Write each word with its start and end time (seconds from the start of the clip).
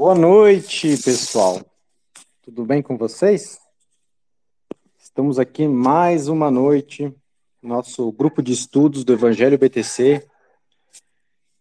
Boa 0.00 0.14
noite, 0.14 0.96
pessoal. 0.96 1.60
Tudo 2.40 2.64
bem 2.64 2.80
com 2.80 2.96
vocês? 2.96 3.60
Estamos 4.98 5.38
aqui 5.38 5.68
mais 5.68 6.26
uma 6.26 6.50
noite, 6.50 7.14
nosso 7.62 8.10
grupo 8.10 8.42
de 8.42 8.50
estudos 8.50 9.04
do 9.04 9.12
Evangelho 9.12 9.58
BTC. 9.58 10.26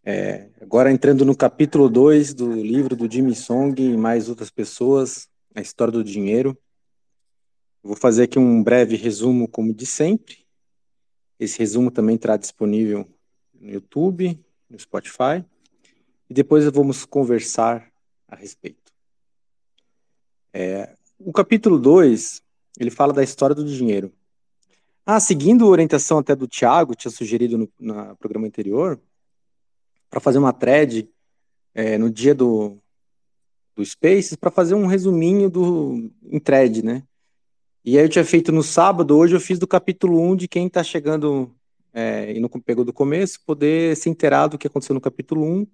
É, 0.05 0.51
agora 0.61 0.89
entrando 0.89 1.25
no 1.25 1.35
capítulo 1.35 1.89
2 1.89 2.33
do 2.33 2.53
livro 2.53 2.95
do 2.95 3.11
Jimmy 3.11 3.35
Song 3.35 3.75
e 3.77 3.97
mais 3.97 4.29
outras 4.29 4.49
pessoas, 4.49 5.27
a 5.53 5.59
história 5.59 5.91
do 5.91 6.01
dinheiro. 6.01 6.57
Vou 7.83 7.97
fazer 7.97 8.23
aqui 8.23 8.39
um 8.39 8.63
breve 8.63 8.95
resumo, 8.95 9.49
como 9.49 9.73
de 9.73 9.85
sempre. 9.85 10.47
Esse 11.37 11.59
resumo 11.59 11.91
também 11.91 12.15
estará 12.15 12.37
disponível 12.37 13.05
no 13.53 13.69
YouTube, 13.69 14.41
no 14.69 14.79
Spotify. 14.79 15.43
E 16.29 16.33
depois 16.33 16.63
vamos 16.71 17.03
conversar 17.03 17.88
a 18.29 18.35
respeito. 18.35 18.91
É, 20.53 20.95
o 21.17 21.31
capítulo 21.33 21.77
2, 21.77 22.41
ele 22.79 22.89
fala 22.89 23.13
da 23.13 23.23
história 23.23 23.55
do 23.55 23.65
dinheiro. 23.65 24.11
Ah, 25.05 25.19
seguindo 25.19 25.65
a 25.65 25.69
orientação 25.69 26.19
até 26.19 26.35
do 26.35 26.47
Tiago, 26.47 26.95
tinha 26.95 27.11
sugerido 27.11 27.57
no, 27.57 27.69
no 27.79 28.15
programa 28.17 28.47
anterior, 28.47 28.99
para 30.09 30.19
fazer 30.19 30.37
uma 30.37 30.53
thread 30.53 31.09
é, 31.73 31.97
no 31.97 32.09
dia 32.09 32.33
do, 32.33 32.77
do 33.75 33.85
Spaces, 33.85 34.35
para 34.35 34.51
fazer 34.51 34.75
um 34.75 34.85
resuminho 34.85 35.49
do 35.49 36.11
em 36.23 36.39
thread, 36.39 36.83
né? 36.83 37.03
E 37.83 37.97
aí 37.97 38.03
eu 38.03 38.09
tinha 38.09 38.25
feito 38.25 38.51
no 38.51 38.61
sábado, 38.61 39.17
hoje 39.17 39.35
eu 39.35 39.39
fiz 39.39 39.57
do 39.57 39.67
capítulo 39.67 40.19
1 40.19 40.35
de 40.35 40.47
quem 40.47 40.67
está 40.67 40.83
chegando 40.83 41.55
é, 41.93 42.33
e 42.33 42.39
não 42.39 42.49
pegou 42.49 42.83
do 42.83 42.93
começo, 42.93 43.39
poder 43.45 43.95
se 43.95 44.09
inteirar 44.09 44.47
do 44.47 44.57
que 44.57 44.67
aconteceu 44.67 44.93
no 44.93 45.01
capítulo 45.01 45.43
1 45.43 45.67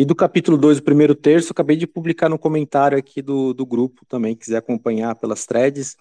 e 0.00 0.04
do 0.06 0.14
capítulo 0.14 0.56
2, 0.56 0.78
o 0.78 0.82
primeiro 0.82 1.14
terço, 1.14 1.52
acabei 1.52 1.76
de 1.76 1.86
publicar 1.86 2.30
no 2.30 2.38
comentário 2.38 2.96
aqui 2.96 3.20
do, 3.20 3.52
do 3.52 3.66
grupo 3.66 4.06
também, 4.06 4.34
quiser 4.34 4.56
acompanhar 4.56 5.14
pelas 5.14 5.44
threads. 5.44 5.94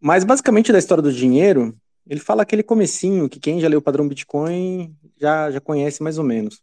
Mas 0.00 0.24
basicamente 0.24 0.72
da 0.72 0.78
história 0.78 1.02
do 1.02 1.12
dinheiro, 1.12 1.76
ele 2.06 2.20
fala 2.20 2.40
aquele 2.40 2.62
comecinho 2.62 3.28
que 3.28 3.38
quem 3.38 3.60
já 3.60 3.68
leu 3.68 3.80
o 3.80 3.82
padrão 3.82 4.08
Bitcoin 4.08 4.96
já, 5.20 5.50
já 5.50 5.60
conhece 5.60 6.02
mais 6.02 6.16
ou 6.16 6.24
menos. 6.24 6.62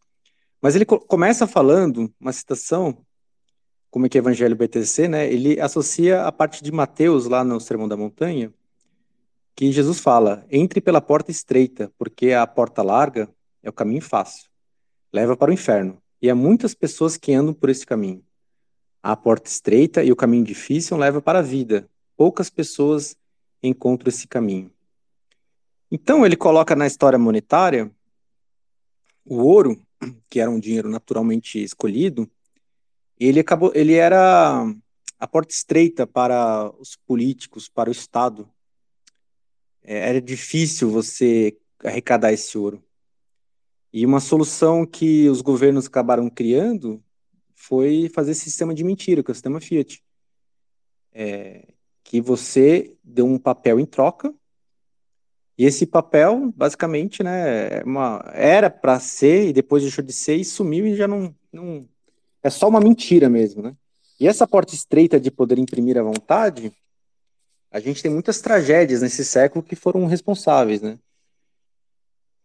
Mas 0.60 0.76
ele 0.76 0.86
co 0.86 1.00
começa 1.00 1.46
falando 1.46 2.12
uma 2.20 2.34
citação, 2.34 2.98
como 3.92 4.08
é 4.08 4.10
que 4.10 4.18
é 4.18 4.20
Evangelho 4.20 4.56
BTC, 4.56 5.08
né? 5.08 5.32
Ele 5.32 5.62
associa 5.62 6.24
a 6.24 6.32
parte 6.32 6.64
de 6.64 6.72
Mateus 6.72 7.28
lá 7.28 7.44
no 7.44 7.60
Sermão 7.60 7.88
da 7.88 7.96
Montanha, 7.96 8.52
que 9.56 9.72
Jesus 9.72 10.00
fala: 10.00 10.44
entre 10.50 10.82
pela 10.82 11.00
porta 11.00 11.30
estreita, 11.30 11.92
porque 11.96 12.32
a 12.32 12.48
porta 12.48 12.82
larga 12.82 13.30
é 13.62 13.70
o 13.70 13.74
caminho 13.74 14.02
fácil, 14.02 14.50
leva 15.14 15.38
para 15.38 15.52
o 15.52 15.54
inferno. 15.54 16.02
E 16.22 16.30
há 16.30 16.36
muitas 16.36 16.74
pessoas 16.74 17.18
que 17.18 17.34
andam 17.34 17.54
por 17.54 17.70
esse 17.70 17.86
caminho. 17.86 18.24
A 19.02 19.16
porta 19.16 19.50
estreita 19.50 20.04
e 20.04 20.12
o 20.12 20.16
caminho 20.16 20.44
difícil 20.44 20.98
leva 20.98 21.22
para 21.22 21.40
a 21.40 21.44
vida. 21.44 21.90
Poucas 22.16 22.50
pessoas 22.50 23.16
encontram 23.62 24.10
esse 24.10 24.28
caminho. 24.28 24.72
Então 25.92 26.26
ele 26.26 26.36
coloca 26.36 26.76
na 26.76 26.88
história 26.88 27.18
monetária 27.18 27.92
o 29.24 29.38
ouro, 29.38 29.82
que 30.30 30.40
era 30.40 30.50
um 30.50 30.60
dinheiro 30.60 30.90
naturalmente 30.90 31.62
escolhido, 31.62 32.30
ele 33.20 33.40
acabou, 33.40 33.72
ele 33.74 33.94
era 33.94 34.64
a 35.20 35.28
porta 35.28 35.54
estreita 35.54 36.06
para 36.06 36.72
os 36.80 36.96
políticos, 36.96 37.68
para 37.68 37.90
o 37.90 37.92
Estado. 37.92 38.50
É, 39.84 40.10
era 40.10 40.22
difícil 40.22 40.92
você 40.92 41.58
arrecadar 41.84 42.32
esse 42.32 42.58
ouro. 42.58 42.84
E 43.98 44.06
uma 44.06 44.20
solução 44.20 44.86
que 44.86 45.28
os 45.28 45.42
governos 45.42 45.88
acabaram 45.88 46.30
criando 46.30 47.04
foi 47.56 48.12
fazer 48.14 48.30
esse 48.30 48.42
sistema 48.42 48.72
de 48.72 48.84
mentira, 48.84 49.24
que 49.24 49.32
é 49.32 49.34
o 49.34 49.34
sistema 49.34 49.60
Fiat. 49.60 50.04
É, 51.12 51.68
que 52.04 52.22
você 52.22 52.96
deu 53.04 53.26
um 53.26 53.40
papel 53.40 53.80
em 53.80 53.88
troca, 53.88 54.32
e 55.58 55.66
esse 55.66 55.88
papel, 55.88 56.54
basicamente, 56.56 57.24
né, 57.24 57.80
é 57.80 57.84
uma, 57.84 58.24
era 58.36 58.70
para 58.70 59.00
ser, 59.00 59.48
e 59.48 59.54
depois 59.54 59.82
deixou 59.82 60.04
de 60.04 60.14
ser, 60.14 60.36
e 60.36 60.46
sumiu 60.46 60.86
e 60.86 60.96
já 60.96 61.08
não, 61.08 61.36
não. 61.52 61.90
É 62.44 62.52
só 62.52 62.70
uma 62.70 62.80
mentira 62.80 63.28
mesmo, 63.28 63.64
né? 63.64 63.76
E 64.20 64.28
essa 64.28 64.46
porta 64.46 64.76
estreita 64.76 65.20
de 65.20 65.32
poder 65.32 65.58
imprimir 65.58 65.98
à 65.98 66.04
vontade, 66.04 66.72
a 67.72 67.80
gente 67.80 68.04
tem 68.04 68.12
muitas 68.12 68.42
tragédias 68.42 69.02
nesse 69.02 69.26
século 69.26 69.66
que 69.66 69.76
foram 69.76 70.06
responsáveis, 70.06 70.84
né? 70.84 71.00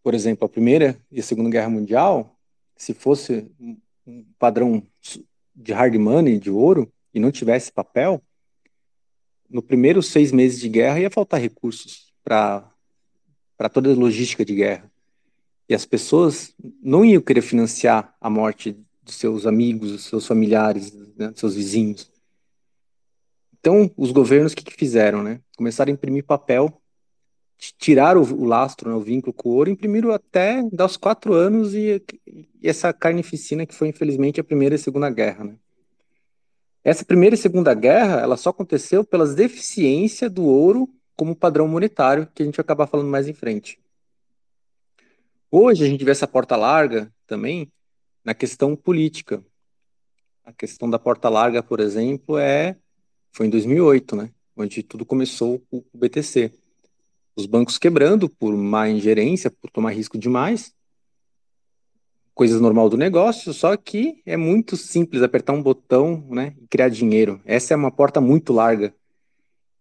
Por 0.02 0.14
exemplo, 0.14 0.46
a 0.46 0.48
Primeira 0.48 0.98
e 1.10 1.20
a 1.20 1.22
Segunda 1.22 1.50
Guerra 1.50 1.68
Mundial, 1.68 2.36
se 2.76 2.92
fosse 2.92 3.50
um 4.06 4.24
padrão 4.38 4.82
de 5.54 5.72
hard 5.72 5.94
money, 5.94 6.38
de 6.38 6.50
ouro, 6.50 6.92
e 7.14 7.20
não 7.20 7.30
tivesse 7.30 7.70
papel, 7.70 8.22
no 9.48 9.62
primeiros 9.62 10.08
seis 10.08 10.32
meses 10.32 10.58
de 10.58 10.68
guerra 10.68 10.98
ia 10.98 11.10
faltar 11.10 11.40
recursos 11.40 12.12
para 12.24 12.72
toda 13.72 13.92
a 13.92 13.94
logística 13.94 14.44
de 14.44 14.54
guerra. 14.54 14.90
E 15.68 15.74
as 15.74 15.84
pessoas 15.84 16.54
não 16.82 17.04
iam 17.04 17.22
querer 17.22 17.42
financiar 17.42 18.16
a 18.20 18.28
morte 18.30 18.76
dos 19.02 19.14
seus 19.14 19.46
amigos, 19.46 19.92
dos 19.92 20.04
seus 20.04 20.26
familiares, 20.26 20.92
né, 21.16 21.28
dos 21.28 21.40
seus 21.40 21.54
vizinhos. 21.54 22.10
Então, 23.60 23.90
os 23.96 24.10
governos, 24.10 24.52
o 24.52 24.56
que, 24.56 24.64
que 24.64 24.74
fizeram? 24.74 25.22
Né? 25.22 25.40
Começaram 25.56 25.90
a 25.90 25.94
imprimir 25.94 26.24
papel 26.24 26.81
tirar 27.78 28.16
o, 28.16 28.22
o 28.22 28.44
lastro, 28.44 28.90
né, 28.90 28.96
o 28.96 29.00
vínculo 29.00 29.32
com 29.32 29.48
o 29.48 29.52
ouro, 29.52 29.70
imprimiram 29.70 30.10
até 30.10 30.62
dar 30.72 30.86
os 30.86 30.96
quatro 30.96 31.32
anos 31.32 31.74
e, 31.74 32.02
e, 32.26 32.48
essa 32.62 32.92
carnificina 32.92 33.64
que 33.64 33.74
foi, 33.74 33.88
infelizmente, 33.88 34.40
a 34.40 34.44
Primeira 34.44 34.74
e 34.74 34.78
Segunda 34.78 35.08
Guerra. 35.10 35.44
Né? 35.44 35.56
Essa 36.82 37.04
Primeira 37.04 37.34
e 37.34 37.38
Segunda 37.38 37.72
Guerra, 37.74 38.20
ela 38.20 38.36
só 38.36 38.50
aconteceu 38.50 39.04
pelas 39.04 39.34
deficiências 39.34 40.30
do 40.30 40.44
ouro 40.44 40.88
como 41.14 41.36
padrão 41.36 41.68
monetário, 41.68 42.28
que 42.34 42.42
a 42.42 42.46
gente 42.46 42.56
vai 42.56 42.64
acabar 42.64 42.86
falando 42.86 43.08
mais 43.08 43.28
em 43.28 43.32
frente. 43.32 43.78
Hoje 45.50 45.84
a 45.84 45.88
gente 45.88 46.04
vê 46.04 46.10
essa 46.10 46.26
porta 46.26 46.56
larga 46.56 47.12
também 47.26 47.70
na 48.24 48.34
questão 48.34 48.74
política. 48.74 49.44
A 50.44 50.52
questão 50.52 50.90
da 50.90 50.98
porta 50.98 51.28
larga, 51.28 51.62
por 51.62 51.78
exemplo, 51.78 52.38
é 52.38 52.76
foi 53.30 53.46
em 53.46 53.50
2008, 53.50 54.16
né, 54.16 54.30
onde 54.56 54.82
tudo 54.82 55.06
começou 55.06 55.60
com 55.70 55.78
o 55.78 55.98
BTC 55.98 56.52
os 57.34 57.46
bancos 57.46 57.78
quebrando 57.78 58.28
por 58.28 58.56
má 58.56 58.88
ingerência, 58.88 59.50
por 59.50 59.70
tomar 59.70 59.90
risco 59.90 60.18
demais. 60.18 60.74
Coisas 62.34 62.60
normal 62.60 62.88
do 62.88 62.96
negócio, 62.96 63.52
só 63.52 63.76
que 63.76 64.22
é 64.24 64.36
muito 64.36 64.76
simples 64.76 65.22
apertar 65.22 65.52
um 65.52 65.62
botão 65.62 66.26
né, 66.30 66.54
e 66.60 66.66
criar 66.66 66.88
dinheiro. 66.88 67.40
Essa 67.44 67.74
é 67.74 67.76
uma 67.76 67.90
porta 67.90 68.20
muito 68.20 68.52
larga. 68.52 68.94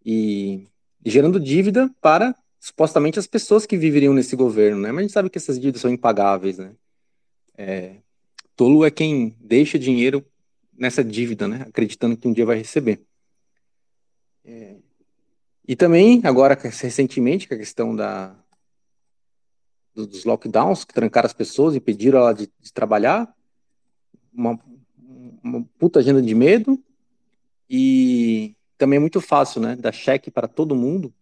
E, 0.04 0.66
gerando 1.04 1.40
dívida 1.40 1.90
para 2.00 2.34
supostamente 2.60 3.18
as 3.18 3.26
pessoas 3.26 3.66
que 3.66 3.76
viveriam 3.76 4.14
nesse 4.14 4.36
governo, 4.36 4.80
né? 4.80 4.92
Mas 4.92 4.98
a 4.98 5.02
gente 5.02 5.12
sabe 5.12 5.30
que 5.30 5.38
essas 5.38 5.58
dívidas 5.58 5.80
são 5.80 5.90
impagáveis, 5.90 6.58
né? 6.58 6.72
É, 7.56 7.96
tolo 8.54 8.84
é 8.84 8.90
quem 8.90 9.36
deixa 9.40 9.78
dinheiro 9.78 10.24
nessa 10.72 11.02
dívida, 11.02 11.48
né? 11.48 11.64
Acreditando 11.68 12.16
que 12.16 12.28
um 12.28 12.32
dia 12.32 12.46
vai 12.46 12.58
receber. 12.58 13.00
É, 14.44 14.76
e 15.66 15.76
também, 15.76 16.20
agora, 16.24 16.58
recentemente, 16.60 17.46
com 17.46 17.54
a 17.54 17.58
questão 17.58 17.94
da, 17.94 18.34
dos 19.94 20.24
lockdowns, 20.24 20.84
que 20.84 20.92
trancaram 20.92 21.26
as 21.26 21.32
pessoas, 21.32 21.76
impediram 21.76 22.18
ela 22.18 22.32
de, 22.32 22.50
de 22.60 22.72
trabalhar, 22.72 23.32
uma, 24.32 24.58
uma 25.42 25.64
puta 25.78 26.00
agenda 26.00 26.20
de 26.20 26.34
medo, 26.34 26.82
e 27.70 28.54
também 28.76 28.96
é 28.96 29.00
muito 29.00 29.20
fácil, 29.20 29.60
né, 29.60 29.76
dar 29.76 29.92
cheque 29.92 30.30
para 30.30 30.48
todo 30.48 30.74
mundo, 30.74 31.14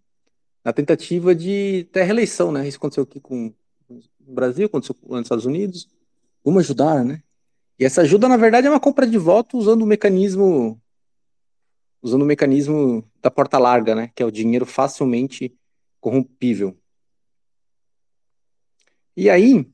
na 0.64 0.72
tentativa 0.72 1.34
de 1.34 1.86
ter 1.92 2.04
reeleição, 2.04 2.50
né, 2.50 2.66
isso 2.66 2.78
aconteceu 2.78 3.02
aqui 3.04 3.20
com 3.20 3.52
o 3.88 4.32
Brasil, 4.32 4.66
aconteceu 4.66 4.96
nos 5.06 5.22
Estados 5.22 5.44
Unidos, 5.44 5.88
vamos 6.42 6.64
ajudar, 6.64 7.04
né, 7.04 7.22
e 7.78 7.84
essa 7.84 8.02
ajuda, 8.02 8.28
na 8.28 8.36
verdade, 8.36 8.66
é 8.66 8.70
uma 8.70 8.78
compra 8.78 9.06
de 9.06 9.16
voto 9.16 9.56
usando 9.56 9.82
o 9.82 9.86
mecanismo 9.86 10.80
usando 12.02 12.22
o 12.22 12.26
mecanismo 12.26 13.04
da 13.20 13.30
porta 13.30 13.58
larga, 13.58 13.94
né, 13.94 14.10
que 14.14 14.22
é 14.22 14.26
o 14.26 14.30
dinheiro 14.30 14.64
facilmente 14.64 15.54
corrompível. 16.00 16.76
E 19.16 19.28
aí, 19.28 19.66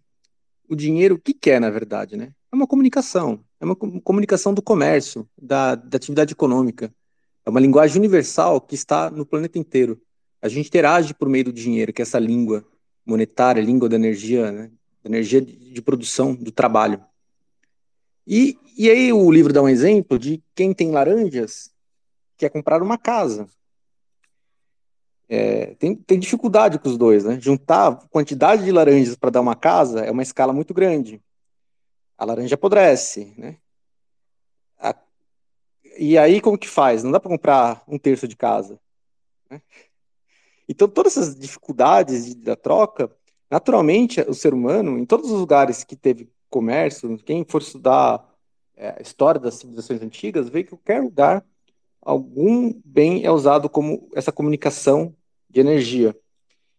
o 0.69 0.75
dinheiro, 0.75 1.15
o 1.15 1.19
que, 1.19 1.33
que 1.33 1.51
é, 1.51 1.61
na 1.61 1.71
verdade, 1.71 2.17
né? 2.17 2.33
É 2.51 2.57
uma 2.57 2.67
comunicação, 2.67 3.45
é 3.61 3.65
uma 3.65 3.77
comunicação 3.77 4.53
do 4.53 4.63
comércio, 4.63 5.29
da, 5.41 5.75
da 5.75 5.97
atividade 5.97 6.33
econômica. 6.33 6.93
É 7.45 7.51
uma 7.51 7.61
linguagem 7.61 7.99
universal 7.99 8.61
que 8.61 8.75
está 8.75 9.11
no 9.11 9.25
planeta 9.25 9.59
inteiro. 9.59 10.01
A 10.43 10.49
gente 10.49 10.67
interage 10.67 11.15
por 11.15 11.29
meio 11.29 11.45
do 11.45 11.53
dinheiro, 11.53 11.93
que 11.93 12.03
é 12.03 12.05
essa 12.05 12.19
língua 12.19 12.67
monetária, 13.05 13.63
língua 13.63 13.89
da 13.89 13.97
energia, 13.97 14.51
né? 14.51 14.71
energia 15.05 15.41
de, 15.41 15.73
de 15.73 15.83
produção, 15.83 16.35
do 16.35 16.51
trabalho. 16.51 17.01
E, 18.27 18.59
e 18.77 18.91
aí 18.91 19.13
o 19.13 19.31
livro 19.31 19.53
dá 19.53 19.63
um 19.63 19.69
exemplo 19.69 20.19
de 20.19 20.43
quem 20.55 20.75
tem 20.75 20.91
laranjas 20.91 21.71
quer 22.37 22.51
comprar 22.51 22.83
uma 22.83 22.99
casa. 22.99 23.49
É, 25.29 25.75
tem, 25.75 25.97
tem 25.97 26.19
dificuldade 26.19 26.79
com 26.79 26.89
os 26.89 26.97
dois, 26.97 27.25
né? 27.25 27.39
Juntar 27.41 27.89
a 27.89 27.97
quantidade 28.09 28.65
de 28.65 28.71
laranjas 28.71 29.17
para 29.17 29.31
dar 29.31 29.41
uma 29.41 29.57
casa 29.57 30.01
é 30.01 30.11
uma 30.11 30.23
escala 30.23 30.53
muito 30.53 30.73
grande. 30.73 31.21
A 32.17 32.25
laranja 32.25 32.55
apodrece, 32.55 33.35
né? 33.37 33.59
e 35.99 36.17
aí 36.19 36.41
como 36.41 36.59
que 36.59 36.69
faz? 36.69 37.03
Não 37.03 37.11
dá 37.11 37.19
para 37.19 37.31
comprar 37.31 37.83
um 37.89 37.99
terço 37.99 38.29
de 38.29 38.37
casa. 38.37 38.79
Né? 39.51 39.61
Então 40.69 40.89
todas 40.89 41.17
essas 41.17 41.35
dificuldades 41.35 42.35
da 42.35 42.57
troca, 42.57 43.11
naturalmente 43.51 44.21
o 44.23 44.35
ser 44.35 44.53
humano, 44.53 44.99
em 44.99 45.07
todos 45.07 45.31
os 45.31 45.41
lugares 45.41 45.85
que 45.85 45.97
teve 45.97 46.31
comércio, 46.51 47.17
quem 47.19 47.45
for 47.45 47.63
estudar 47.63 48.25
é, 48.77 48.97
a 48.99 49.03
história 49.03 49.41
das 49.41 49.55
civilizações 49.55 50.03
antigas, 50.03 50.49
vê 50.49 50.63
que 50.63 50.71
qualquer 50.71 51.03
lugar 51.03 51.45
algum 52.07 52.73
bem 52.85 53.25
é 53.25 53.31
usado 53.31 53.69
como 53.69 54.09
essa 54.15 54.31
comunicação 54.31 55.13
de 55.51 55.59
energia. 55.59 56.17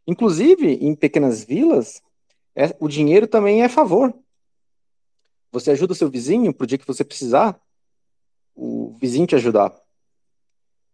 Inclusive, 0.07 0.75
em 0.75 0.95
pequenas 0.95 1.43
vilas, 1.43 2.01
é, 2.55 2.73
o 2.79 2.87
dinheiro 2.87 3.27
também 3.27 3.61
é 3.61 3.67
favor. 3.67 4.17
Você 5.51 5.71
ajuda 5.71 5.91
o 5.91 5.95
seu 5.95 6.09
vizinho 6.09 6.53
para 6.53 6.63
o 6.63 6.67
dia 6.67 6.77
que 6.77 6.87
você 6.87 7.03
precisar, 7.03 7.59
o 8.55 8.95
vizinho 8.99 9.27
te 9.27 9.35
ajudar. 9.35 9.75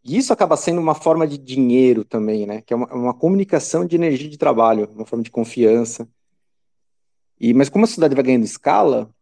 E 0.03 0.17
isso 0.17 0.33
acaba 0.33 0.57
sendo 0.57 0.81
uma 0.81 0.95
forma 0.95 1.27
de 1.27 1.37
dinheiro 1.37 2.03
também, 2.03 2.47
né? 2.47 2.61
Que 2.61 2.73
é 2.73 2.75
uma, 2.75 2.91
uma 2.91 3.13
comunicação 3.13 3.85
de 3.85 3.95
energia 3.95 4.29
de 4.29 4.37
trabalho, 4.37 4.89
uma 4.95 5.05
forma 5.05 5.23
de 5.23 5.31
confiança. 5.31 6.09
E, 7.39 7.53
mas 7.53 7.69
como 7.69 7.85
a 7.85 7.87
sociedade 7.87 8.15
vai 8.15 8.23
ganhando 8.23 8.45
escala, 8.45 9.13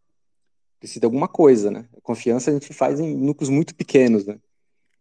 precisa 0.80 1.00
de 1.00 1.06
alguma 1.06 1.28
coisa, 1.28 1.70
né? 1.70 1.86
A 1.96 2.00
confiança 2.00 2.50
a 2.50 2.54
gente 2.54 2.72
faz 2.72 2.98
em 2.98 3.14
núcleos 3.14 3.50
muito 3.50 3.74
pequenos, 3.74 4.26
né? 4.26 4.40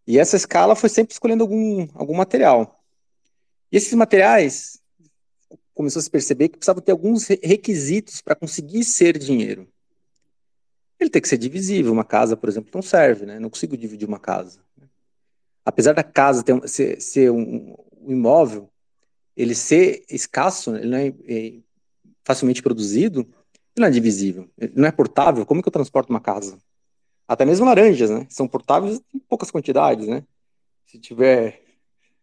E 0.08 0.18
essa 0.18 0.36
escala 0.36 0.76
foi 0.76 0.90
sempre 0.90 1.14
escolhendo 1.14 1.44
algum, 1.44 1.88
algum 1.94 2.16
material. 2.16 2.84
E 3.72 3.78
esses 3.78 3.94
materiais 3.94 4.82
começou 5.74 6.00
a 6.00 6.04
se 6.04 6.10
perceber 6.10 6.50
que 6.50 6.58
precisava 6.58 6.82
ter 6.82 6.92
alguns 6.92 7.28
requisitos 7.28 8.22
para 8.22 8.36
conseguir 8.36 8.84
ser 8.84 9.18
dinheiro. 9.18 9.68
Ele 11.00 11.10
tem 11.10 11.22
que 11.22 11.28
ser 11.28 11.38
divisível. 11.38 11.92
Uma 11.92 12.04
casa, 12.04 12.38
por 12.38 12.50
exemplo, 12.50 12.70
não 12.74 12.82
serve, 12.82 13.26
né? 13.26 13.40
Não 13.40 13.50
consigo 13.50 13.76
dividir 13.76 14.08
uma 14.08 14.20
casa. 14.20 14.60
Apesar 15.66 15.94
da 15.94 16.04
casa 16.04 16.44
ter, 16.44 16.68
ser, 16.68 17.02
ser 17.02 17.32
um, 17.32 17.76
um, 18.02 18.12
imóvel, 18.12 18.70
ele 19.36 19.56
ser 19.56 20.04
escasso, 20.10 20.76
ele 20.76 20.88
não 20.88 20.98
é, 20.98 21.08
é 21.28 21.54
facilmente 22.24 22.62
produzido, 22.62 23.22
ele 23.22 23.80
não 23.80 23.88
é 23.88 23.92
divisível. 23.92 24.50
Ele 24.58 24.74
não 24.76 24.88
é 24.88 24.92
portável. 24.92 25.46
Como 25.46 25.60
é 25.60 25.64
que 25.64 25.70
eu 25.70 25.74
transporto 25.74 26.10
uma 26.10 26.20
casa? 26.20 26.60
Até 27.32 27.46
mesmo 27.46 27.66
laranjas, 27.66 28.10
né? 28.10 28.28
São 28.30 28.46
portáveis 28.46 29.02
em 29.16 29.20
poucas 29.20 29.50
quantidades, 29.50 30.06
né? 30.06 30.22
Se 30.86 31.00
tiver, 31.00 31.64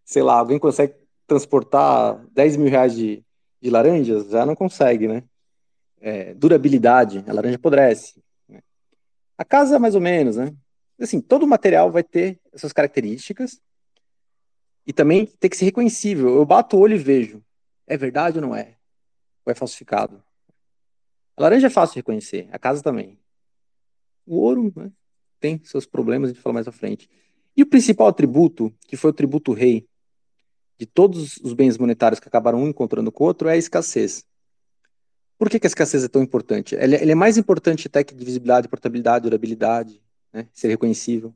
sei 0.05 0.23
lá, 0.23 0.39
alguém 0.39 0.59
consegue 0.59 0.97
transportar 1.27 2.23
10 2.31 2.59
mil 2.59 2.69
reais 2.69 2.95
de, 2.95 3.25
de 3.59 3.71
laranjas, 3.71 4.29
já 4.29 4.45
não 4.45 4.55
consegue, 4.55 5.09
né? 5.09 5.25
É, 5.99 6.35
durabilidade, 6.35 7.25
a 7.27 7.33
laranja 7.33 7.57
apodrece. 7.57 8.23
A 9.39 9.47
casa, 9.47 9.79
mais 9.79 9.95
ou 9.95 10.01
menos, 10.03 10.37
né? 10.37 10.55
Assim, 11.01 11.23
todo 11.23 11.47
material 11.47 11.91
vai 11.91 12.03
ter 12.03 12.39
essas 12.53 12.75
características 12.75 13.59
e 14.87 14.93
também 14.93 15.25
tem 15.25 15.49
que 15.49 15.57
ser 15.57 15.65
reconhecível. 15.65 16.35
Eu 16.35 16.45
bato 16.45 16.77
o 16.77 16.81
olho 16.81 16.97
e 16.97 16.99
vejo. 16.99 17.43
É 17.87 17.97
verdade 17.97 18.37
ou 18.37 18.43
não 18.43 18.55
é? 18.55 18.77
Ou 19.47 19.51
é 19.51 19.55
falsificado? 19.55 20.23
A 21.35 21.45
laranja 21.45 21.69
é 21.69 21.71
fácil 21.71 21.95
de 21.95 22.01
reconhecer, 22.01 22.47
a 22.53 22.59
casa 22.59 22.83
também. 22.83 23.19
O 24.29 24.37
ouro 24.37 24.73
né, 24.77 24.93
tem 25.41 25.61
seus 25.65 25.87
problemas, 25.87 26.31
a 26.31 26.33
gente 26.33 26.43
fala 26.43 26.55
mais 26.55 26.69
à 26.69 26.73
frente. 26.73 27.09
E 27.57 27.63
o 27.63 27.67
principal 27.67 28.09
atributo, 28.09 28.73
que 28.87 28.97
foi 28.97 29.11
o 29.11 29.15
tributo 29.15 29.53
rei, 29.53 29.89
de 30.79 30.87
todos 30.87 31.39
os 31.39 31.55
bens 31.55 31.79
monetários 31.79 32.21
que 32.21 32.29
acabaram 32.29 32.63
um 32.63 32.69
encontrando 32.69 33.11
com 33.11 33.25
o 33.25 33.27
outro, 33.27 33.49
é 33.49 33.53
a 33.53 33.57
escassez. 33.57 34.25
Por 35.39 35.49
que, 35.49 35.59
que 35.59 35.67
a 35.67 35.69
escassez 35.69 36.05
é 36.05 36.09
tão 36.09 36.23
importante? 36.23 36.75
Ele, 36.75 36.97
ele 36.97 37.13
é 37.13 37.15
mais 37.15 37.39
importante 37.39 37.87
até 37.87 38.05
que 38.05 38.15
divisibilidade, 38.15 38.69
portabilidade, 38.69 39.23
durabilidade, 39.23 40.03
né? 40.33 40.47
ser 40.53 40.69
reconhecível. 40.69 41.35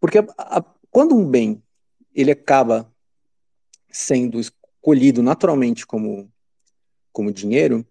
Porque 0.00 0.18
a, 0.18 0.24
a, 0.38 0.64
quando 0.90 1.14
um 1.14 1.26
bem 1.26 1.62
ele 2.14 2.30
acaba 2.30 2.90
sendo 3.90 4.40
escolhido 4.40 5.22
naturalmente 5.22 5.86
como, 5.86 6.30
como 7.12 7.32
dinheiro, 7.32 7.86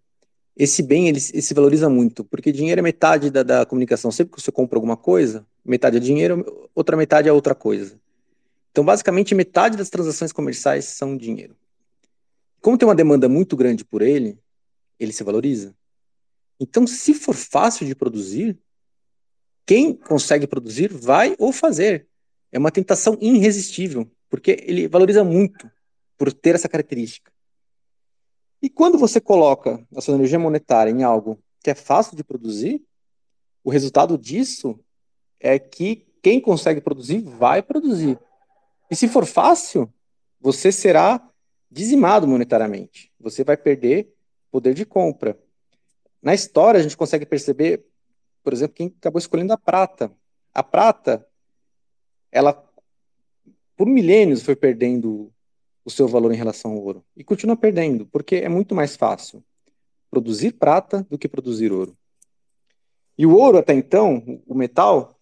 esse 0.56 0.82
bem 0.82 1.10
ele, 1.10 1.20
ele, 1.34 1.42
se 1.42 1.54
valoriza 1.54 1.90
muito, 1.90 2.24
porque 2.24 2.52
dinheiro 2.52 2.80
é 2.80 2.82
metade 2.82 3.30
da, 3.30 3.44
da, 3.44 3.66
comunicação. 3.66 4.12
Sempre 4.12 4.36
que 4.36 4.42
você 4.42 4.52
compra 4.52 4.78
alguma 4.78 4.96
coisa, 4.96 5.46
metade 5.64 5.98
é 5.98 6.00
dinheiro, 6.00 6.70
outra 6.74 6.96
metade 6.96 7.28
é 7.28 7.34
outra 7.34 7.54
coisa. 7.54 8.00
Então, 8.72 8.84
basicamente, 8.84 9.36
metade 9.36 9.78
das 9.78 9.90
transações 9.90 10.32
comerciais 10.32 10.86
são 10.86 11.18
dinheiro. 11.18 11.56
Como 12.62 12.78
tem 12.78 12.88
uma 12.88 12.96
demanda 12.96 13.28
muito 13.28 13.56
grande 13.56 13.84
por 13.84 14.02
ele, 14.02 14.40
ele 15.00 15.12
se 15.12 15.24
valoriza. 15.24 15.76
Então, 16.60 16.88
se 16.88 17.14
for 17.14 17.36
fácil 17.36 17.86
de 17.86 17.94
produzir, 17.94 18.58
quem 19.66 19.94
consegue 19.94 20.48
produzir 20.48 20.92
vai 20.92 21.36
ou 21.38 21.52
fazer. 21.52 22.08
É 22.52 22.58
uma 22.58 22.72
tentação 22.72 23.18
irresistível, 23.20 24.10
porque 24.30 24.64
ele 24.66 24.88
valoriza 24.88 25.24
muito 25.24 25.70
por 26.18 26.32
ter 26.32 26.56
essa 26.56 26.70
característica. 26.70 27.32
E 28.66 28.70
quando 28.72 28.98
você 28.98 29.22
coloca 29.22 29.80
a 29.96 30.02
sua 30.02 30.16
energia 30.16 30.40
monetária 30.40 30.90
em 30.90 31.04
algo 31.04 31.40
que 31.64 31.70
é 31.70 31.76
fácil 31.76 32.18
de 32.18 32.24
produzir, 32.24 32.84
o 33.64 33.70
resultado 33.70 34.18
disso 34.18 34.80
é 35.40 35.60
que 35.60 36.08
quem 36.20 36.42
consegue 36.42 36.82
produzir 36.82 37.22
vai 37.22 37.62
produzir. 37.62 38.20
E 38.90 38.96
se 38.96 39.08
for 39.08 39.24
fácil, 39.24 39.88
você 40.42 40.72
será 40.72 41.24
dizimado 41.70 42.28
monetariamente. 42.28 43.14
Você 43.20 43.44
vai 43.44 43.56
perder 43.56 44.12
poder 44.50 44.74
de 44.74 44.84
compra. 44.84 45.40
Na 46.20 46.34
história, 46.34 46.80
a 46.80 46.82
gente 46.82 46.98
consegue 46.98 47.24
perceber, 47.24 47.86
por 48.44 48.52
exemplo, 48.52 48.74
quem 48.74 48.92
acabou 48.98 49.20
escolhendo 49.20 49.54
a 49.54 49.58
prata. 49.60 50.12
A 50.52 50.64
prata, 50.64 51.24
ela, 52.32 52.68
por 53.78 53.86
milênios, 53.86 54.42
foi 54.42 54.56
perdendo 54.56 55.32
o 55.86 55.90
seu 55.90 56.08
valor 56.08 56.34
em 56.34 56.38
relação 56.38 56.72
ao 56.72 56.80
ouro. 56.80 57.06
E 57.16 57.24
continua 57.24 57.56
perdendo, 57.56 58.06
porque 58.08 58.38
é 58.38 58.50
muito 58.50 58.76
mais 58.76 58.96
fácil 58.96 59.44
produzir 60.10 60.54
prata 60.54 61.06
do 61.10 61.18
que 61.18 61.30
produzir 61.30 61.72
ouro. 61.72 61.96
E 63.18 63.26
o 63.26 63.34
ouro, 63.34 63.58
até 63.58 63.74
então, 63.74 64.42
o 64.46 64.54
metal, 64.54 65.18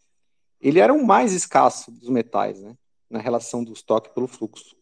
ele 0.60 0.80
era 0.80 0.94
o 0.94 1.06
mais 1.06 1.34
escasso 1.34 1.92
dos 1.92 2.10
metais, 2.10 2.62
né? 2.62 2.76
na 3.10 3.20
relação 3.20 3.64
do 3.64 3.74
estoque 3.74 4.10
pelo 4.14 4.28
fluxo 4.28 4.76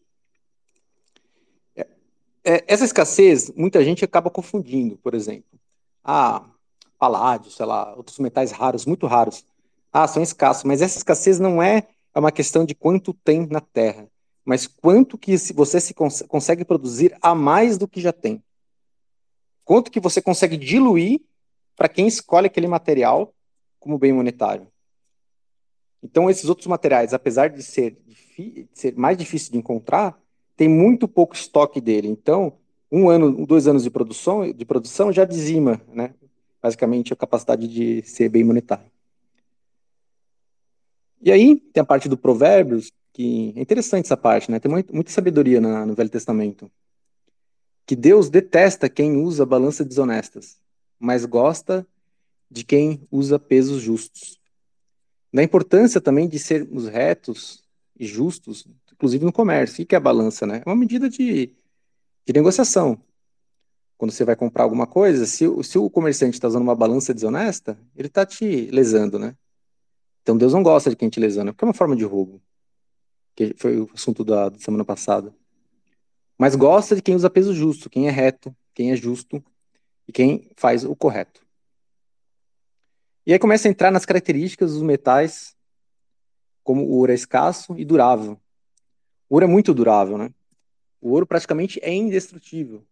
é, 2.44 2.64
essa 2.66 2.84
escassez, 2.84 3.50
muita 3.56 3.84
gente 3.84 4.04
acaba 4.04 4.30
confundindo, 4.30 4.96
por 4.98 5.14
exemplo. 5.14 5.58
Ah, 6.04 6.44
paládio, 6.98 7.50
sei 7.50 7.66
lá, 7.66 7.94
outros 7.94 8.18
metais 8.18 8.50
raros, 8.50 8.84
muito 8.84 9.06
raros. 9.06 9.44
Ah, 9.92 10.08
são 10.08 10.22
escassos, 10.22 10.64
mas 10.64 10.82
essa 10.82 10.98
escassez 10.98 11.38
não 11.38 11.62
é 11.62 11.86
uma 12.14 12.32
questão 12.32 12.64
de 12.64 12.74
quanto 12.74 13.14
tem 13.14 13.46
na 13.46 13.60
Terra, 13.60 14.08
mas 14.44 14.66
quanto 14.66 15.16
que 15.16 15.36
você 15.54 15.80
se 15.80 15.94
cons 15.94 16.22
consegue 16.22 16.64
produzir 16.64 17.16
a 17.20 17.34
mais 17.34 17.78
do 17.78 17.86
que 17.86 18.00
já 18.00 18.12
tem. 18.12 18.42
Quanto 19.64 19.90
que 19.90 20.00
você 20.00 20.20
consegue 20.20 20.56
diluir 20.56 21.20
para 21.76 21.88
quem 21.88 22.06
escolhe 22.06 22.46
aquele 22.46 22.66
material 22.66 23.34
como 23.78 23.98
bem 23.98 24.12
monetário. 24.12 24.66
Então, 26.02 26.28
esses 26.28 26.48
outros 26.48 26.66
materiais, 26.66 27.14
apesar 27.14 27.48
de 27.48 27.62
ser, 27.62 27.96
de 28.06 28.68
ser 28.72 28.96
mais 28.96 29.16
difícil 29.16 29.52
de 29.52 29.58
encontrar, 29.58 30.20
tem 30.56 30.68
muito 30.68 31.06
pouco 31.06 31.34
estoque 31.34 31.80
dele. 31.80 32.08
Então, 32.08 32.54
um 32.90 33.08
ano, 33.08 33.46
dois 33.46 33.68
anos 33.68 33.84
de 33.84 33.90
produção, 33.90 34.52
de 34.52 34.64
produção 34.64 35.12
já 35.12 35.24
dizima, 35.24 35.80
né? 35.88 36.14
Basicamente, 36.60 37.12
a 37.12 37.16
capacidade 37.16 37.66
de 37.68 38.02
ser 38.02 38.28
bem 38.28 38.44
monetário. 38.44 38.90
E 41.20 41.30
aí, 41.30 41.56
tem 41.56 41.80
a 41.80 41.86
parte 41.86 42.08
do 42.08 42.16
Provérbios, 42.16 42.90
que 43.12 43.52
é 43.56 43.60
interessante 43.60 44.06
essa 44.06 44.16
parte, 44.16 44.50
né? 44.50 44.58
Tem 44.58 44.70
muita 44.70 45.10
sabedoria 45.10 45.60
na, 45.60 45.84
no 45.84 45.94
Velho 45.94 46.10
Testamento. 46.10 46.70
Que 47.86 47.96
Deus 47.96 48.30
detesta 48.30 48.88
quem 48.88 49.16
usa 49.16 49.44
balanças 49.44 49.86
desonestas, 49.86 50.58
mas 50.98 51.24
gosta 51.24 51.86
de 52.50 52.64
quem 52.64 53.06
usa 53.10 53.38
pesos 53.38 53.82
justos. 53.82 54.38
Da 55.32 55.42
importância 55.42 56.00
também 56.00 56.28
de 56.28 56.38
sermos 56.38 56.86
retos 56.86 57.64
e 57.98 58.06
justos 58.06 58.66
inclusive 59.02 59.24
no 59.24 59.32
comércio. 59.32 59.82
O 59.82 59.86
que 59.86 59.96
é 59.96 59.98
a 59.98 60.00
balança, 60.00 60.46
né? 60.46 60.62
É 60.64 60.68
uma 60.68 60.76
medida 60.76 61.10
de, 61.10 61.52
de 62.24 62.32
negociação. 62.32 62.96
Quando 63.98 64.12
você 64.12 64.24
vai 64.24 64.36
comprar 64.36 64.62
alguma 64.62 64.86
coisa, 64.86 65.26
se, 65.26 65.44
se 65.64 65.76
o 65.76 65.90
comerciante 65.90 66.34
está 66.34 66.46
usando 66.46 66.62
uma 66.62 66.74
balança 66.74 67.12
desonesta, 67.12 67.76
ele 67.96 68.06
está 68.06 68.24
te 68.24 68.66
lesando, 68.70 69.18
né? 69.18 69.36
Então 70.22 70.36
Deus 70.36 70.52
não 70.52 70.62
gosta 70.62 70.88
de 70.88 70.94
quem 70.94 71.08
te 71.08 71.18
lesando, 71.18 71.52
porque 71.52 71.64
é 71.64 71.66
uma 71.66 71.74
forma 71.74 71.96
de 71.96 72.04
roubo. 72.04 72.40
Que 73.34 73.54
foi 73.56 73.80
o 73.80 73.90
assunto 73.94 74.24
da, 74.24 74.48
da 74.48 74.58
semana 74.58 74.84
passada. 74.84 75.34
Mas 76.38 76.54
gosta 76.56 76.96
de 76.96 77.02
quem 77.02 77.14
usa 77.14 77.30
peso 77.30 77.54
justo, 77.54 77.88
quem 77.88 78.08
é 78.08 78.10
reto, 78.10 78.54
quem 78.74 78.90
é 78.90 78.96
justo 78.96 79.42
e 80.06 80.12
quem 80.12 80.50
faz 80.56 80.84
o 80.84 80.96
correto. 80.96 81.40
E 83.24 83.32
aí 83.32 83.38
começa 83.38 83.68
a 83.68 83.70
entrar 83.70 83.90
nas 83.90 84.04
características 84.04 84.72
dos 84.72 84.82
metais, 84.82 85.56
como 86.64 86.82
o 86.84 86.90
ouro 86.96 87.12
é 87.12 87.14
escasso 87.14 87.78
e 87.78 87.84
durável. 87.84 88.40
O 89.28 89.34
ouro 89.34 89.44
é 89.44 89.48
muito 89.48 89.72
durável, 89.72 90.18
né? 90.18 90.34
O 91.00 91.10
ouro 91.10 91.26
praticamente 91.26 91.78
é 91.82 91.92
indestrutível. 91.92 92.84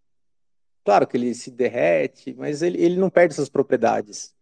Claro 0.85 1.07
que 1.07 1.17
ele 1.17 1.35
se 1.35 1.51
derrete, 1.51 2.35
mas 2.35 2.63
ele, 2.63 2.81
ele 2.81 2.97
não 2.97 3.11
perde 3.11 3.35
suas 3.35 3.49
propriedades. 3.49 4.35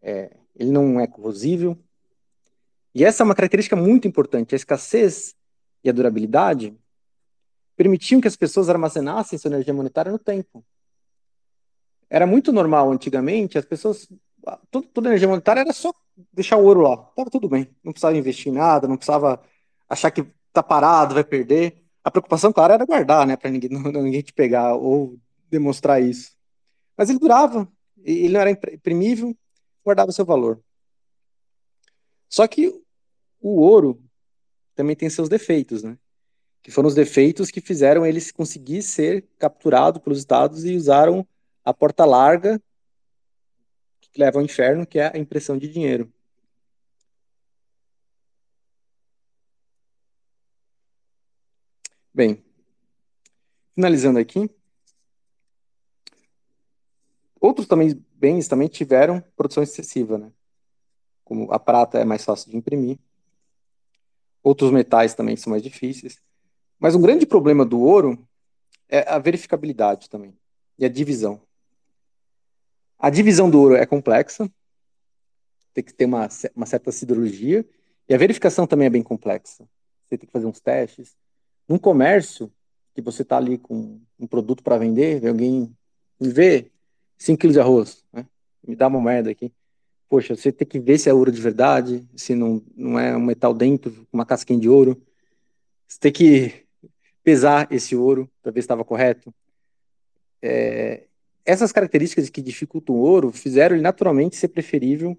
É, 0.00 0.30
ele 0.54 0.70
não 0.70 1.00
é 1.00 1.06
corrosível 1.06 1.76
E 2.98 3.04
essa 3.04 3.22
é 3.22 3.24
uma 3.24 3.34
característica 3.34 3.76
muito 3.76 4.08
importante. 4.08 4.56
A 4.56 4.56
escassez 4.56 5.32
e 5.84 5.88
a 5.88 5.92
durabilidade 5.92 6.76
permitiam 7.76 8.20
que 8.20 8.26
as 8.26 8.34
pessoas 8.34 8.68
armazenassem 8.68 9.38
sua 9.38 9.50
energia 9.50 9.72
monetária 9.72 10.10
no 10.10 10.18
tempo. 10.18 10.64
Era 12.10 12.26
muito 12.26 12.52
normal 12.52 12.90
antigamente, 12.90 13.56
as 13.56 13.64
pessoas. 13.64 14.08
Toda, 14.68 14.88
toda 14.88 15.08
energia 15.10 15.28
monetária 15.28 15.60
era 15.60 15.72
só 15.72 15.94
deixar 16.32 16.56
o 16.56 16.64
ouro 16.64 16.80
lá. 16.80 16.96
Tava 16.96 17.30
tudo 17.30 17.48
bem. 17.48 17.68
Não 17.84 17.92
precisava 17.92 18.16
investir 18.16 18.52
em 18.52 18.56
nada, 18.56 18.88
não 18.88 18.96
precisava 18.96 19.40
achar 19.88 20.10
que 20.10 20.26
tá 20.52 20.60
parado, 20.60 21.14
vai 21.14 21.22
perder. 21.22 21.80
A 22.02 22.10
preocupação, 22.10 22.52
claro, 22.52 22.72
era 22.72 22.84
guardar, 22.84 23.24
né? 23.24 23.36
Para 23.36 23.48
ninguém, 23.48 23.70
ninguém 24.02 24.22
te 24.22 24.32
pegar 24.32 24.74
ou 24.74 25.16
demonstrar 25.48 26.02
isso. 26.02 26.32
Mas 26.96 27.08
ele 27.10 27.20
durava, 27.20 27.70
ele 28.02 28.32
não 28.32 28.40
era 28.40 28.50
imprimível, 28.50 29.36
guardava 29.84 30.10
seu 30.10 30.24
valor. 30.24 30.60
Só 32.28 32.44
que 32.48 32.87
o 33.40 33.60
ouro 33.60 34.02
também 34.74 34.96
tem 34.96 35.10
seus 35.10 35.28
defeitos, 35.28 35.82
né? 35.82 35.98
Que 36.62 36.70
foram 36.70 36.88
os 36.88 36.94
defeitos 36.94 37.50
que 37.50 37.60
fizeram 37.60 38.04
ele 38.04 38.20
conseguir 38.32 38.82
ser 38.82 39.26
capturado 39.38 40.00
pelos 40.00 40.18
estados 40.18 40.64
e 40.64 40.76
usaram 40.76 41.26
a 41.64 41.72
porta 41.72 42.04
larga 42.04 42.60
que 44.00 44.20
leva 44.20 44.38
ao 44.38 44.44
inferno, 44.44 44.86
que 44.86 44.98
é 44.98 45.12
a 45.14 45.18
impressão 45.18 45.58
de 45.58 45.68
dinheiro. 45.68 46.12
Bem, 52.12 52.42
finalizando 53.74 54.18
aqui, 54.18 54.50
outros 57.40 57.66
também 57.68 57.94
bens 58.12 58.48
também 58.48 58.66
tiveram 58.66 59.20
produção 59.36 59.62
excessiva, 59.62 60.18
né? 60.18 60.32
Como 61.22 61.52
a 61.52 61.60
prata 61.60 61.98
é 61.98 62.04
mais 62.04 62.24
fácil 62.24 62.50
de 62.50 62.56
imprimir, 62.56 62.98
outros 64.48 64.70
metais 64.70 65.14
também 65.14 65.36
são 65.36 65.50
mais 65.50 65.62
difíceis. 65.62 66.18
Mas 66.78 66.94
um 66.94 67.02
grande 67.02 67.26
problema 67.26 67.64
do 67.64 67.80
ouro 67.80 68.26
é 68.88 69.08
a 69.08 69.18
verificabilidade 69.18 70.08
também 70.08 70.36
e 70.78 70.84
a 70.84 70.88
divisão. 70.88 71.40
A 72.98 73.10
divisão 73.10 73.50
do 73.50 73.60
ouro 73.60 73.74
é 73.76 73.84
complexa, 73.84 74.50
tem 75.74 75.84
que 75.84 75.92
ter 75.92 76.06
uma, 76.06 76.28
uma 76.56 76.66
certa 76.66 76.90
siderurgia, 76.90 77.64
e 78.08 78.14
a 78.14 78.18
verificação 78.18 78.66
também 78.66 78.86
é 78.86 78.90
bem 78.90 79.02
complexa. 79.02 79.68
Você 80.04 80.16
tem 80.16 80.26
que 80.26 80.32
fazer 80.32 80.46
uns 80.46 80.60
testes. 80.60 81.14
Num 81.68 81.78
comércio, 81.78 82.50
que 82.94 83.02
você 83.02 83.22
está 83.22 83.36
ali 83.36 83.58
com 83.58 84.00
um 84.18 84.26
produto 84.26 84.62
para 84.62 84.78
vender, 84.78 85.20
vem 85.20 85.30
alguém 85.30 85.76
me 86.18 86.28
vê 86.28 86.72
5 87.18 87.38
quilos 87.38 87.54
de 87.54 87.60
arroz, 87.60 88.04
né? 88.12 88.26
me 88.66 88.74
dá 88.74 88.88
uma 88.88 89.00
moeda 89.00 89.30
aqui. 89.30 89.52
Poxa, 90.08 90.34
você 90.34 90.50
tem 90.50 90.66
que 90.66 90.80
ver 90.80 90.98
se 90.98 91.10
é 91.10 91.14
ouro 91.14 91.30
de 91.30 91.40
verdade, 91.40 92.06
se 92.16 92.34
não, 92.34 92.62
não 92.74 92.98
é 92.98 93.16
um 93.16 93.20
metal 93.20 93.52
dentro, 93.52 94.06
uma 94.12 94.24
casquinha 94.24 94.58
de 94.58 94.68
ouro. 94.68 95.00
Você 95.86 95.98
tem 96.00 96.12
que 96.12 96.66
pesar 97.22 97.68
esse 97.70 97.94
ouro 97.94 98.30
para 98.42 98.50
ver 98.50 98.62
se 98.62 98.64
estava 98.64 98.84
correto. 98.84 99.34
É, 100.40 101.04
essas 101.44 101.72
características 101.72 102.30
que 102.30 102.40
dificultam 102.40 102.94
o 102.94 103.00
ouro 103.00 103.32
fizeram 103.32 103.76
ele 103.76 103.82
naturalmente 103.82 104.36
ser 104.36 104.48
preferível 104.48 105.18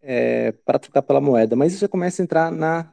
é, 0.00 0.52
para 0.52 0.78
trocar 0.78 1.02
pela 1.02 1.20
moeda. 1.20 1.54
Mas 1.54 1.72
isso 1.72 1.82
já 1.82 1.88
começa 1.88 2.22
a 2.22 2.24
entrar 2.24 2.50
na, 2.50 2.92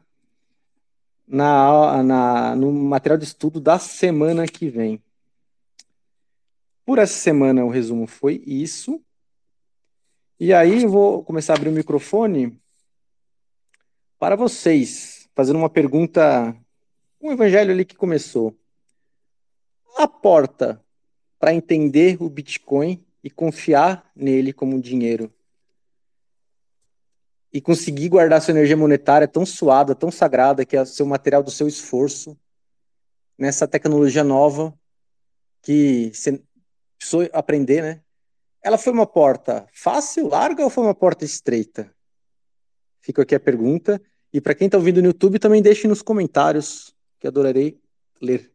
na, 1.27 2.03
na, 2.03 2.55
no 2.55 2.71
material 2.71 3.17
de 3.17 3.25
estudo 3.25 3.59
da 3.59 3.79
semana 3.79 4.45
que 4.47 4.69
vem. 4.69 5.01
Por 6.85 6.97
essa 6.97 7.13
semana, 7.13 7.63
o 7.63 7.69
resumo 7.69 8.07
foi 8.07 8.41
isso. 8.45 9.01
E 10.41 10.53
aí 10.53 10.86
vou 10.86 11.22
começar 11.22 11.51
a 11.51 11.55
abrir 11.58 11.67
o 11.67 11.74
microfone 11.74 12.58
para 14.17 14.38
vocês, 14.38 15.27
fazendo 15.36 15.58
uma 15.58 15.69
pergunta, 15.69 16.55
um 17.22 17.34
evangelho 17.34 17.74
ali 17.74 17.84
que 17.84 17.93
começou. 17.93 18.58
A 19.98 20.08
porta 20.08 20.81
para 21.38 21.53
entender 21.53 22.15
o 22.24 22.29
Bitcoin 22.29 23.05
e 23.22 23.29
confiar 23.29 24.10
nele 24.15 24.53
como 24.53 24.81
dinheiro. 24.81 25.29
E 27.51 27.60
conseguir 27.60 28.08
guardar 28.08 28.41
sua 28.41 28.53
energia 28.53 28.77
monetária 28.77 29.27
tão 29.27 29.46
suada, 29.46 29.93
tão 29.93 30.10
sagrada, 30.10 30.65
que 30.65 30.77
é 30.77 30.81
o 30.81 30.86
seu 30.86 31.05
material 31.05 31.43
do 31.43 31.51
seu 31.51 31.67
esforço, 31.67 32.39
nessa 33.38 33.67
tecnologia 33.67 34.24
nova 34.24 34.74
que 35.62 36.12
você 36.13 36.41
precisou 36.98 37.29
aprender, 37.34 37.81
né? 37.81 38.01
Ela 38.61 38.77
foi 38.77 38.91
uma 38.91 39.07
porta 39.07 39.67
fácil, 39.73 40.27
larga 40.27 40.63
ou 40.63 40.69
foi 40.69 40.83
uma 40.83 40.95
porta 40.95 41.23
estreita? 41.23 41.93
Fica 43.01 43.21
aqui 43.21 43.33
a 43.33 43.39
pergunta. 43.39 44.01
E 44.31 44.39
para 44.39 44.53
quem 44.53 44.65
está 44.67 44.77
ouvindo 44.77 45.01
no 45.01 45.07
YouTube, 45.07 45.39
também 45.39 45.61
deixe 45.61 45.87
nos 45.87 46.01
comentários, 46.01 46.93
que 47.19 47.27
adorarei 47.27 47.79
ler. 48.21 48.51